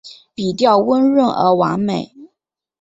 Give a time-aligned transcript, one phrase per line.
[0.33, 2.11] 笔调温润而完美